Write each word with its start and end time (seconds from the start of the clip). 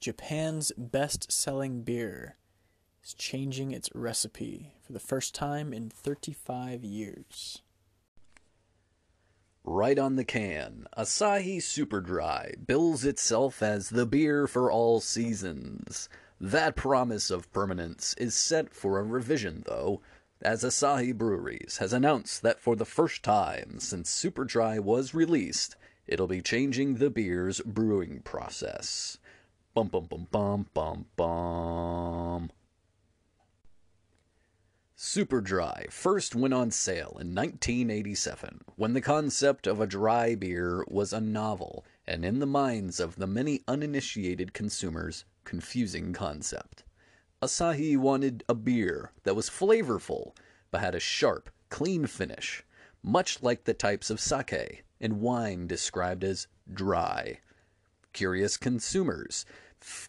Japan's 0.00 0.72
best 0.76 1.32
selling 1.32 1.82
beer 1.82 2.36
is 3.02 3.14
changing 3.14 3.72
its 3.72 3.88
recipe 3.94 4.74
for 4.82 4.92
the 4.92 5.00
first 5.00 5.34
time 5.34 5.72
in 5.72 5.88
35 5.88 6.84
years. 6.84 7.62
Right 9.64 9.98
on 9.98 10.16
the 10.16 10.24
can, 10.24 10.86
Asahi 10.96 11.60
Super 11.62 12.00
Dry 12.00 12.54
bills 12.66 13.04
itself 13.04 13.62
as 13.62 13.90
the 13.90 14.06
beer 14.06 14.46
for 14.46 14.70
all 14.70 15.00
seasons. 15.00 16.08
That 16.40 16.76
promise 16.76 17.30
of 17.30 17.50
permanence 17.52 18.14
is 18.18 18.34
set 18.34 18.72
for 18.72 18.98
a 18.98 19.02
revision, 19.02 19.64
though, 19.66 20.02
as 20.42 20.62
Asahi 20.62 21.16
Breweries 21.16 21.78
has 21.78 21.92
announced 21.92 22.42
that 22.42 22.60
for 22.60 22.76
the 22.76 22.84
first 22.84 23.22
time 23.22 23.80
since 23.80 24.10
Super 24.10 24.44
Dry 24.44 24.78
was 24.78 25.14
released, 25.14 25.74
it'll 26.06 26.26
be 26.26 26.42
changing 26.42 26.96
the 26.96 27.10
beer's 27.10 27.60
brewing 27.62 28.20
process. 28.20 29.18
Bum 29.76 29.88
bum 29.88 30.06
bum 30.06 30.26
bum 30.30 30.66
bum 30.72 31.04
bum. 31.16 32.50
Super 34.94 35.42
Dry 35.42 35.84
first 35.90 36.34
went 36.34 36.54
on 36.54 36.70
sale 36.70 37.18
in 37.20 37.34
1987 37.34 38.62
when 38.76 38.94
the 38.94 39.02
concept 39.02 39.66
of 39.66 39.78
a 39.78 39.86
dry 39.86 40.34
beer 40.34 40.82
was 40.88 41.12
a 41.12 41.20
novel 41.20 41.84
and 42.06 42.24
in 42.24 42.38
the 42.38 42.46
minds 42.46 42.98
of 42.98 43.16
the 43.16 43.26
many 43.26 43.64
uninitiated 43.68 44.54
consumers 44.54 45.26
confusing 45.44 46.14
concept. 46.14 46.82
Asahi 47.42 47.98
wanted 47.98 48.44
a 48.48 48.54
beer 48.54 49.12
that 49.24 49.36
was 49.36 49.50
flavorful 49.50 50.34
but 50.70 50.80
had 50.80 50.94
a 50.94 51.00
sharp, 51.00 51.50
clean 51.68 52.06
finish, 52.06 52.64
much 53.02 53.42
like 53.42 53.64
the 53.64 53.74
types 53.74 54.08
of 54.08 54.20
sake 54.20 54.86
and 55.02 55.20
wine 55.20 55.66
described 55.66 56.24
as 56.24 56.46
dry. 56.72 57.40
Curious 58.14 58.56
consumers 58.56 59.44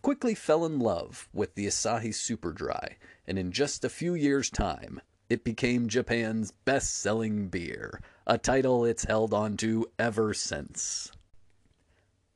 quickly 0.01 0.35
fell 0.35 0.65
in 0.65 0.79
love 0.79 1.29
with 1.33 1.55
the 1.55 1.67
Asahi 1.67 2.13
Super 2.13 2.51
Dry, 2.51 2.97
and 3.25 3.37
in 3.37 3.51
just 3.51 3.83
a 3.83 3.89
few 3.89 4.13
years' 4.13 4.49
time, 4.49 5.01
it 5.29 5.43
became 5.43 5.89
Japan's 5.89 6.51
best 6.51 6.95
selling 6.95 7.49
beer, 7.49 8.01
a 8.25 8.37
title 8.37 8.85
it's 8.85 9.03
held 9.03 9.33
on 9.33 9.57
to 9.57 9.85
ever 9.99 10.33
since. 10.33 11.11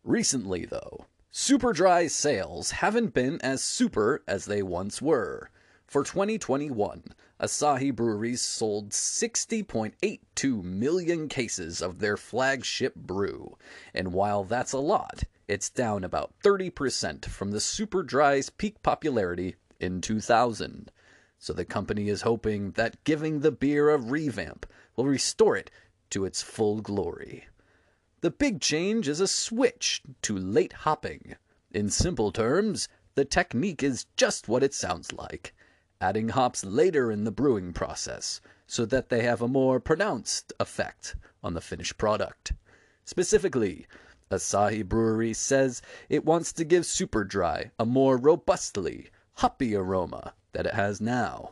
Recently, 0.04 0.66
though, 0.66 1.06
Super 1.32 1.72
Dry 1.72 2.08
sales 2.08 2.72
haven't 2.72 3.14
been 3.14 3.40
as 3.42 3.64
super 3.64 4.22
as 4.28 4.46
they 4.46 4.62
once 4.62 5.02
were. 5.02 5.50
For 5.88 6.04
2021, 6.04 7.04
Asahi 7.40 7.96
Breweries 7.96 8.42
sold 8.42 8.90
60.82 8.90 10.64
million 10.64 11.28
cases 11.28 11.82
of 11.82 12.00
their 12.00 12.18
flagship 12.18 12.96
brew, 12.96 13.58
and 13.94 14.12
while 14.12 14.44
that's 14.44 14.74
a 14.74 14.80
lot, 14.80 15.24
it's 15.48 15.70
down 15.70 16.04
about 16.04 16.34
30% 16.44 17.26
from 17.26 17.52
the 17.52 17.60
Super 17.60 18.04
Dry's 18.04 18.50
peak 18.50 18.82
popularity 18.84 19.56
in 19.80 20.02
2000. 20.02 20.92
So 21.40 21.54
the 21.54 21.66
company 21.66 22.10
is 22.10 22.22
hoping 22.22 22.72
that 22.72 23.04
giving 23.04 23.40
the 23.40 23.52
beer 23.52 23.90
a 23.90 23.98
revamp 23.98 24.66
will 24.96 25.06
restore 25.06 25.58
it 25.58 25.72
to 26.12 26.26
its 26.26 26.42
full 26.42 26.82
glory. 26.82 27.48
The 28.22 28.32
big 28.32 28.62
change 28.62 29.08
is 29.08 29.20
a 29.20 29.28
switch 29.28 30.04
to 30.22 30.38
late 30.38 30.74
hopping. 30.74 31.36
In 31.72 31.90
simple 31.90 32.32
terms, 32.32 32.88
the 33.16 33.26
technique 33.26 33.82
is 33.82 34.06
just 34.16 34.48
what 34.48 34.64
it 34.64 34.74
sounds 34.74 35.12
like 35.12 35.54
adding 36.02 36.30
hops 36.30 36.66
later 36.66 37.12
in 37.12 37.24
the 37.24 37.32
brewing 37.32 37.72
process 37.72 38.42
so 38.66 38.86
that 38.86 39.10
they 39.10 39.22
have 39.22 39.42
a 39.42 39.48
more 39.48 39.80
pronounced 39.80 40.52
effect 40.60 41.16
on 41.44 41.54
the 41.54 41.62
finished 41.62 41.98
product. 41.98 42.54
Specifically, 43.06 43.86
Asahi 44.32 44.88
Brewery 44.88 45.34
says 45.34 45.82
it 46.08 46.24
wants 46.24 46.54
to 46.54 46.64
give 46.64 46.86
Super 46.86 47.26
Dry 47.26 47.72
a 47.78 47.86
more 47.86 48.16
robustly 48.16 49.10
hoppy 49.34 49.76
aroma 49.76 50.34
that 50.54 50.66
it 50.66 50.74
has 50.74 51.02
now, 51.02 51.52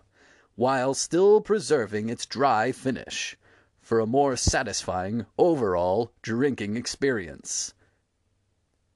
while 0.56 0.94
still 0.94 1.42
preserving 1.42 2.08
its 2.08 2.26
dry 2.26 2.72
finish 2.72 3.38
for 3.82 4.00
a 4.00 4.06
more 4.06 4.38
satisfying 4.38 5.26
overall 5.38 6.14
drinking 6.22 6.78
experience. 6.78 7.74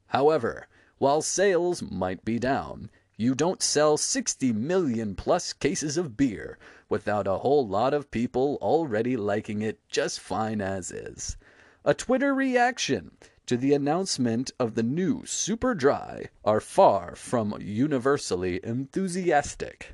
However, 0.07 0.67
while 0.97 1.21
sales 1.21 1.81
might 1.81 2.23
be 2.23 2.39
down, 2.39 2.89
you 3.17 3.35
don't 3.35 3.61
sell 3.61 3.97
60 3.97 4.53
million 4.53 5.15
plus 5.15 5.51
cases 5.51 5.97
of 5.97 6.15
beer 6.15 6.57
without 6.87 7.27
a 7.27 7.39
whole 7.39 7.67
lot 7.67 7.93
of 7.93 8.11
people 8.11 8.57
already 8.61 9.17
liking 9.17 9.61
it 9.61 9.79
just 9.89 10.19
fine 10.19 10.61
as 10.61 10.91
is. 10.91 11.35
A 11.83 11.93
Twitter 11.93 12.33
reaction 12.33 13.17
to 13.45 13.57
the 13.57 13.73
announcement 13.73 14.51
of 14.59 14.75
the 14.75 14.83
new 14.83 15.25
Super 15.25 15.75
Dry 15.75 16.29
are 16.45 16.61
far 16.61 17.15
from 17.15 17.57
universally 17.59 18.59
enthusiastic. 18.63 19.91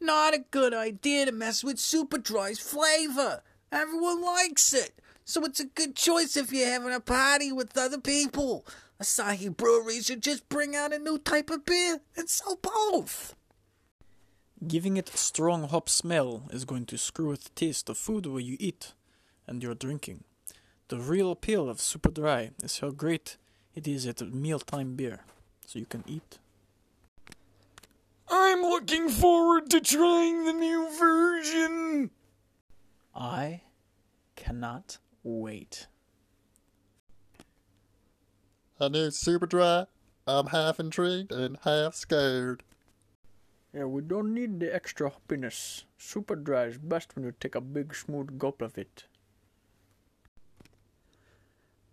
Not 0.00 0.34
a 0.34 0.44
good 0.50 0.74
idea 0.74 1.26
to 1.26 1.32
mess 1.32 1.62
with 1.62 1.78
Super 1.78 2.18
Dry's 2.18 2.58
flavor. 2.58 3.42
Everyone 3.70 4.22
likes 4.22 4.72
it, 4.72 5.00
so 5.24 5.44
it's 5.44 5.60
a 5.60 5.66
good 5.66 5.94
choice 5.94 6.36
if 6.36 6.52
you're 6.52 6.66
having 6.66 6.92
a 6.92 7.00
party 7.00 7.52
with 7.52 7.76
other 7.76 7.98
people. 7.98 8.66
Asahi 9.00 9.54
Brewery 9.56 10.00
should 10.00 10.22
just 10.22 10.48
bring 10.48 10.74
out 10.74 10.92
a 10.92 10.98
new 10.98 11.18
type 11.18 11.50
of 11.50 11.64
beer 11.64 12.00
and 12.16 12.28
sell 12.28 12.58
both. 12.60 13.36
Giving 14.66 14.96
it 14.96 15.14
a 15.14 15.16
strong 15.16 15.68
hop 15.68 15.88
smell 15.88 16.48
is 16.50 16.64
going 16.64 16.86
to 16.86 16.98
screw 16.98 17.28
with 17.28 17.44
the 17.44 17.50
taste 17.50 17.88
of 17.88 17.96
food 17.96 18.26
where 18.26 18.40
you 18.40 18.56
eat 18.58 18.92
and 19.46 19.62
you're 19.62 19.74
drinking. 19.74 20.24
The 20.90 20.98
real 20.98 21.30
appeal 21.30 21.70
of 21.70 21.80
Super 21.80 22.10
Dry 22.10 22.50
is 22.64 22.80
how 22.80 22.90
great 22.90 23.36
it 23.76 23.86
is 23.86 24.08
at 24.08 24.20
a 24.20 24.24
mealtime 24.24 24.96
beer, 24.96 25.20
so 25.64 25.78
you 25.78 25.86
can 25.86 26.02
eat. 26.04 26.40
I'm 28.28 28.62
looking 28.62 29.08
forward 29.08 29.70
to 29.70 29.80
trying 29.80 30.44
the 30.44 30.52
new 30.52 30.90
version. 30.98 32.10
I 33.14 33.60
cannot 34.34 34.98
wait. 35.22 35.86
A 38.80 38.88
new 38.88 39.12
Super 39.12 39.46
Dry. 39.46 39.86
I'm 40.26 40.48
half 40.48 40.80
intrigued 40.80 41.30
and 41.30 41.56
half 41.62 41.94
scared. 41.94 42.64
Yeah, 43.72 43.84
we 43.84 44.02
don't 44.02 44.34
need 44.34 44.58
the 44.58 44.74
extra 44.74 45.08
hoppiness. 45.08 45.84
Super 45.98 46.34
Dry 46.34 46.64
is 46.64 46.78
best 46.78 47.14
when 47.14 47.24
you 47.24 47.32
take 47.38 47.54
a 47.54 47.60
big 47.60 47.94
smooth 47.94 48.40
gulp 48.40 48.60
of 48.60 48.76
it. 48.76 49.04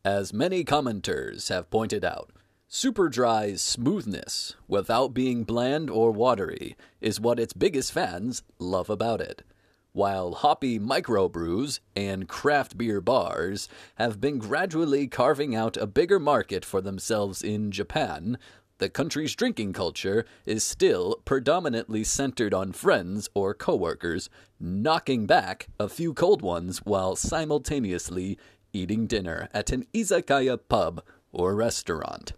As 0.07 0.31
many 0.31 0.63
commenters 0.63 1.49
have 1.49 1.69
pointed 1.69 2.05
out, 2.05 2.31
Super 2.69 3.09
Dry's 3.09 3.61
smoothness, 3.61 4.55
without 4.65 5.13
being 5.13 5.43
bland 5.43 5.89
or 5.89 6.13
watery, 6.13 6.77
is 7.01 7.19
what 7.19 7.41
its 7.41 7.51
biggest 7.51 7.91
fans 7.91 8.41
love 8.57 8.89
about 8.89 9.19
it. 9.19 9.43
While 9.91 10.35
hoppy 10.35 10.79
microbrews 10.79 11.81
and 11.93 12.29
craft 12.29 12.77
beer 12.77 13.01
bars 13.01 13.67
have 13.95 14.21
been 14.21 14.37
gradually 14.37 15.07
carving 15.07 15.53
out 15.53 15.75
a 15.75 15.85
bigger 15.85 16.19
market 16.19 16.63
for 16.63 16.79
themselves 16.79 17.41
in 17.41 17.69
Japan, 17.69 18.37
the 18.77 18.89
country's 18.89 19.35
drinking 19.35 19.73
culture 19.73 20.23
is 20.45 20.63
still 20.63 21.21
predominantly 21.25 22.05
centered 22.05 22.53
on 22.53 22.71
friends 22.71 23.27
or 23.33 23.53
coworkers, 23.53 24.29
knocking 24.57 25.25
back 25.25 25.67
a 25.79 25.89
few 25.89 26.13
cold 26.13 26.41
ones 26.41 26.85
while 26.85 27.15
simultaneously 27.15 28.37
eating 28.73 29.07
dinner 29.07 29.49
at 29.53 29.71
an 29.71 29.85
izakaya 29.93 30.59
pub 30.69 31.03
or 31.31 31.55
restaurant. 31.55 32.33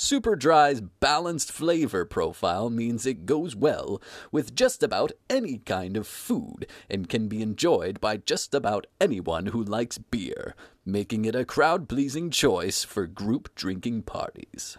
Super 0.00 0.36
Dry's 0.36 0.80
balanced 0.80 1.50
flavor 1.50 2.04
profile 2.04 2.70
means 2.70 3.04
it 3.04 3.26
goes 3.26 3.56
well 3.56 4.00
with 4.30 4.54
just 4.54 4.84
about 4.84 5.10
any 5.28 5.58
kind 5.58 5.96
of 5.96 6.06
food 6.06 6.68
and 6.88 7.08
can 7.08 7.26
be 7.26 7.42
enjoyed 7.42 8.00
by 8.00 8.18
just 8.18 8.54
about 8.54 8.86
anyone 9.00 9.46
who 9.46 9.60
likes 9.60 9.98
beer, 9.98 10.54
making 10.86 11.24
it 11.24 11.34
a 11.34 11.44
crowd 11.44 11.88
pleasing 11.88 12.30
choice 12.30 12.84
for 12.84 13.08
group 13.08 13.52
drinking 13.56 14.02
parties. 14.02 14.78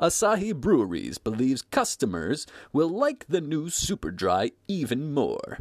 Asahi 0.00 0.54
Breweries 0.54 1.18
believes 1.18 1.60
customers 1.60 2.46
will 2.72 2.88
like 2.88 3.26
the 3.28 3.42
new 3.42 3.68
Super 3.68 4.10
Dry 4.10 4.52
even 4.66 5.12
more 5.12 5.58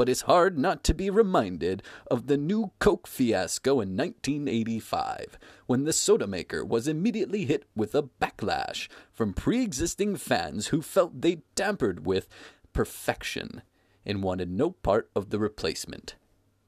but 0.00 0.08
it's 0.08 0.22
hard 0.22 0.56
not 0.56 0.82
to 0.82 0.94
be 0.94 1.10
reminded 1.10 1.82
of 2.10 2.26
the 2.26 2.38
new 2.38 2.70
Coke 2.78 3.06
fiasco 3.06 3.82
in 3.82 3.98
1985, 3.98 5.38
when 5.66 5.84
the 5.84 5.92
soda 5.92 6.26
maker 6.26 6.64
was 6.64 6.88
immediately 6.88 7.44
hit 7.44 7.66
with 7.76 7.94
a 7.94 8.04
backlash 8.04 8.88
from 9.12 9.34
pre 9.34 9.62
existing 9.62 10.16
fans 10.16 10.68
who 10.68 10.80
felt 10.80 11.20
they 11.20 11.42
tampered 11.54 12.06
with 12.06 12.28
perfection 12.72 13.60
and 14.06 14.22
wanted 14.22 14.50
no 14.50 14.70
part 14.70 15.10
of 15.14 15.28
the 15.28 15.38
replacement. 15.38 16.14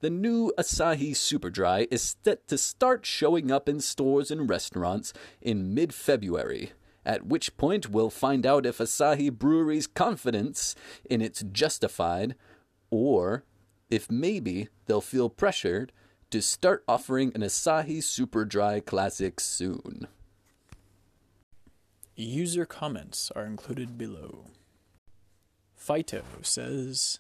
The 0.00 0.10
new 0.10 0.52
Asahi 0.58 1.16
Super 1.16 1.48
Dry 1.48 1.86
is 1.90 2.16
set 2.22 2.46
to 2.48 2.58
start 2.58 3.06
showing 3.06 3.50
up 3.50 3.66
in 3.66 3.80
stores 3.80 4.30
and 4.30 4.46
restaurants 4.46 5.14
in 5.40 5.72
mid 5.72 5.94
February 5.94 6.72
at 7.04 7.26
which 7.26 7.56
point 7.56 7.90
we'll 7.90 8.10
find 8.10 8.46
out 8.46 8.66
if 8.66 8.78
Asahi 8.78 9.32
Brewery's 9.32 9.86
confidence 9.86 10.74
in 11.08 11.20
it's 11.20 11.42
justified 11.50 12.36
or 12.92 13.42
if 13.90 14.10
maybe 14.10 14.68
they'll 14.86 15.00
feel 15.00 15.28
pressured 15.28 15.90
to 16.30 16.40
start 16.40 16.84
offering 16.86 17.32
an 17.34 17.40
Asahi 17.40 18.02
Super 18.02 18.44
Dry 18.44 18.78
Classic 18.78 19.40
soon. 19.40 20.06
User 22.14 22.66
comments 22.66 23.32
are 23.34 23.46
included 23.46 23.98
below. 23.98 24.46
Phyto 25.76 26.22
says, 26.42 27.18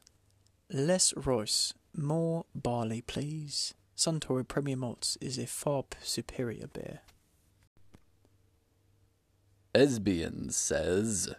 Less 0.70 1.12
Royce, 1.16 1.74
more 1.96 2.44
barley, 2.54 3.00
please. 3.00 3.74
Suntory 3.96 4.46
Premium 4.46 4.80
Malts 4.80 5.18
is 5.20 5.38
a 5.38 5.46
far 5.46 5.84
superior 6.00 6.66
beer. 6.66 7.00
Esbian 9.74 10.52
says, 10.52 11.34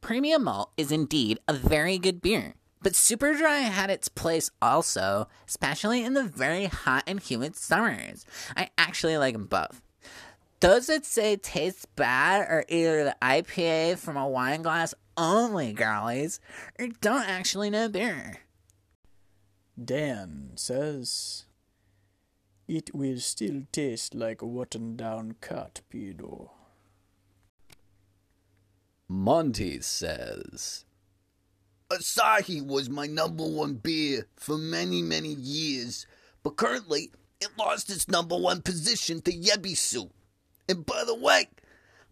Premium 0.00 0.44
malt 0.44 0.70
is 0.76 0.92
indeed 0.92 1.38
a 1.48 1.52
very 1.52 1.98
good 1.98 2.20
beer, 2.20 2.54
but 2.82 2.94
Super 2.94 3.34
Dry 3.34 3.60
had 3.60 3.90
its 3.90 4.08
place 4.08 4.50
also, 4.62 5.28
especially 5.46 6.04
in 6.04 6.14
the 6.14 6.24
very 6.24 6.66
hot 6.66 7.04
and 7.06 7.20
humid 7.20 7.56
summers. 7.56 8.24
I 8.56 8.70
actually 8.78 9.16
like 9.18 9.34
them 9.34 9.46
both. 9.46 9.82
Does 10.60 10.88
it 10.88 11.04
say 11.04 11.36
tastes 11.36 11.86
bad 11.86 12.42
or 12.48 12.64
either 12.68 13.04
the 13.04 13.16
IPA 13.22 13.98
from 13.98 14.16
a 14.16 14.28
wine 14.28 14.62
glass 14.62 14.92
only, 15.16 15.72
girlies, 15.72 16.40
or 16.78 16.88
don't 17.00 17.28
actually 17.28 17.70
know 17.70 17.88
beer? 17.88 18.40
Dan 19.82 20.52
says, 20.56 21.44
It 22.66 22.92
will 22.92 23.20
still 23.20 23.62
taste 23.70 24.14
like 24.14 24.38
rotten 24.42 24.96
down 24.96 25.36
cat, 25.40 25.82
pedo. 25.92 26.50
Monty 29.08 29.80
says, 29.80 30.84
Asahi 31.90 32.64
was 32.64 32.90
my 32.90 33.06
number 33.06 33.46
one 33.46 33.74
beer 33.74 34.26
for 34.36 34.58
many, 34.58 35.00
many 35.00 35.32
years, 35.32 36.06
but 36.42 36.56
currently 36.56 37.10
it 37.40 37.48
lost 37.58 37.90
its 37.90 38.08
number 38.08 38.36
one 38.36 38.60
position 38.60 39.22
to 39.22 39.32
Yebisu. 39.32 40.10
And 40.68 40.84
by 40.84 41.04
the 41.04 41.14
way, 41.14 41.48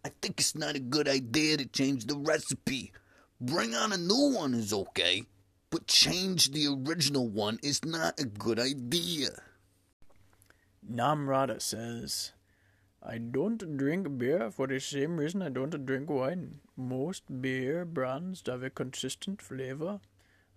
I 0.03 0.09
think 0.21 0.39
it's 0.39 0.55
not 0.55 0.75
a 0.75 0.79
good 0.79 1.07
idea 1.07 1.57
to 1.57 1.65
change 1.67 2.05
the 2.05 2.17
recipe. 2.17 2.91
Bring 3.39 3.75
on 3.75 3.93
a 3.93 3.97
new 3.97 4.33
one 4.33 4.55
is 4.55 4.73
okay, 4.73 5.23
but 5.69 5.85
change 5.85 6.51
the 6.51 6.67
original 6.67 7.27
one 7.27 7.59
is 7.61 7.85
not 7.85 8.19
a 8.19 8.25
good 8.25 8.59
idea. 8.59 9.29
Namrata 10.91 11.61
says, 11.61 12.31
I 13.09 13.19
don't 13.19 13.77
drink 13.77 14.17
beer 14.17 14.51
for 14.51 14.67
the 14.67 14.81
same 14.81 15.15
reason 15.15 15.41
I 15.41 15.47
don't 15.47 15.85
drink 15.85 16.09
wine. 16.09 16.59
Most 16.75 17.23
beer 17.41 17.85
brands 17.85 18.43
have 18.47 18.63
a 18.63 18.69
consistent 18.69 19.41
flavor 19.41 20.01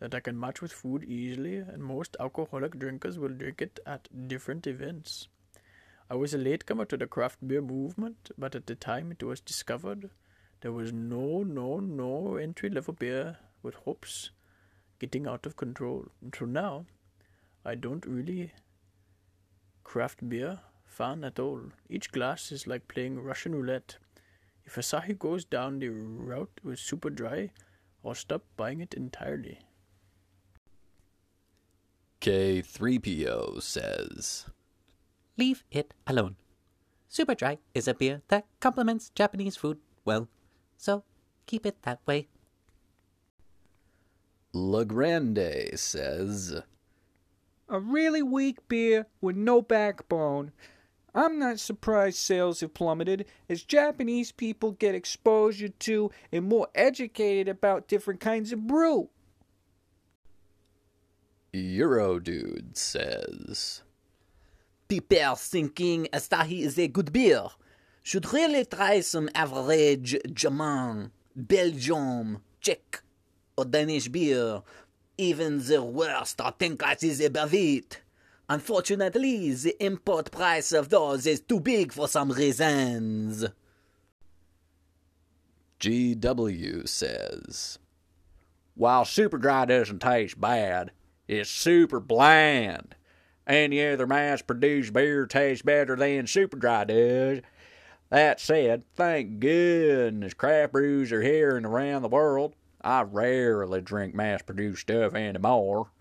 that 0.00 0.17
I 0.17 0.19
can 0.19 0.41
match 0.41 0.61
with 0.61 0.73
food 0.73 1.05
easily, 1.05 1.58
and 1.58 1.81
most 1.81 2.17
alcoholic 2.19 2.76
drinkers 2.76 3.20
will 3.20 3.29
drink 3.29 3.62
it 3.62 3.79
at 3.87 4.08
different 4.26 4.67
events. 4.67 5.29
I 6.11 6.17
was 6.17 6.35
a 6.35 6.38
latecomer 6.38 6.87
to 6.87 6.97
the 6.97 7.06
craft 7.06 7.47
beer 7.47 7.62
movement, 7.62 8.32
but 8.37 8.56
at 8.56 8.67
the 8.67 8.75
time 8.75 9.12
it 9.12 9.23
was 9.23 9.41
discovered, 9.41 10.11
there 10.61 10.73
was 10.73 10.93
no, 10.93 11.44
no, 11.44 11.79
no 11.79 12.35
entry 12.35 12.69
level 12.69 12.94
beer 12.94 13.37
with 13.62 13.76
hops 13.85 14.31
getting 14.99 15.29
out 15.29 15.47
of 15.47 15.56
control. 15.56 16.06
Until 16.20 16.49
now, 16.49 16.87
I 17.64 17.76
don't 17.76 18.05
really 18.05 18.55
craft 19.85 20.29
beer 20.29 20.58
fan 20.90 21.25
at 21.25 21.38
all. 21.38 21.60
Each 21.88 22.10
glass 22.10 22.52
is 22.52 22.66
like 22.66 22.88
playing 22.88 23.20
Russian 23.20 23.54
roulette. 23.54 23.96
If 24.64 24.76
Asahi 24.76 25.19
goes 25.19 25.44
down 25.44 25.78
the 25.78 25.88
route 25.88 26.60
with 26.62 26.78
super 26.78 27.10
dry, 27.10 27.50
I'll 28.04 28.14
stop 28.14 28.42
buying 28.56 28.81
it 28.81 28.94
entirely. 28.94 29.60
K3PO 32.20 33.62
says, 33.62 34.46
Leave 35.38 35.64
it 35.70 35.94
alone. 36.06 36.37
Super 37.08 37.34
Dry 37.34 37.58
is 37.75 37.88
a 37.88 37.94
beer 37.94 38.20
that 38.28 38.46
complements 38.60 39.10
Japanese 39.14 39.56
food 39.56 39.78
well, 40.04 40.28
so 40.76 41.02
keep 41.46 41.64
it 41.64 41.82
that 41.82 42.00
way. 42.06 42.28
Legrande 44.54 45.78
says, 45.78 46.62
A 47.69 47.81
really 47.81 48.22
weak 48.22 48.69
beer 48.69 49.06
with 49.20 49.37
no 49.37 49.62
backbone. 49.62 50.52
I'm 51.15 51.39
not 51.39 51.59
surprised 51.59 52.19
sales 52.19 52.61
have 52.61 52.75
plummeted 52.75 53.27
as 53.49 53.62
Japanese 53.62 54.33
people 54.33 54.73
get 54.73 54.95
exposure 54.95 55.69
to 55.69 56.11
and 56.31 56.45
more 56.45 56.69
educated 56.75 57.49
about 57.49 57.89
different 57.89 58.21
kinds 58.21 58.53
of 58.53 58.67
brew. 58.67 59.11
Eurodude 61.53 62.77
says, 62.77 63.83
People 64.89 65.35
thinking 65.35 66.07
Asahi 66.12 66.62
is 66.62 66.79
a 66.79 66.89
good 66.89 67.12
beer 67.12 67.47
should 68.03 68.33
really 68.33 68.65
try 68.65 69.01
some 69.01 69.29
average 69.35 70.17
German, 70.33 71.12
Belgium, 71.37 72.43
Czech, 72.61 73.03
or 73.57 73.65
Danish 73.65 74.09
beer. 74.09 74.62
Even 75.19 75.65
the 75.65 75.83
worst 75.83 76.41
are 76.41 76.53
ten 76.53 76.77
classes 76.77 77.21
above 77.21 77.55
it. 77.55 78.01
Unfortunately, 78.50 79.52
the 79.52 79.76
import 79.79 80.32
price 80.32 80.73
of 80.73 80.88
those 80.88 81.25
is 81.25 81.41
too 81.41 81.61
big 81.61 81.93
for 81.93 82.08
some 82.08 82.32
reasons. 82.32 83.47
GW 85.79 86.88
says, 86.88 87.79
While 88.75 89.05
super 89.05 89.38
dry 89.38 89.67
doesn't 89.67 90.00
taste 90.00 90.41
bad, 90.41 90.91
it's 91.29 91.49
super 91.49 92.00
bland. 92.00 92.97
Any 93.47 93.87
other 93.87 94.08
mass 94.08 94.43
produced 94.43 94.93
beer 94.93 95.26
tastes 95.26 95.62
better 95.62 95.94
than 95.94 96.26
super 96.26 96.56
dry 96.56 96.82
does. 96.82 97.43
That 98.08 98.41
said, 98.41 98.82
thank 98.97 99.38
goodness 99.38 100.35
craft 100.35 100.73
brews 100.73 101.12
are 101.12 101.23
here 101.23 101.56
and 101.56 101.64
around 101.64 102.02
the 102.02 102.08
world. 102.08 102.56
I 102.82 103.02
rarely 103.02 103.81
drink 103.81 104.12
mass 104.12 104.43
produced 104.43 104.81
stuff 104.81 105.14
anymore. 105.14 105.93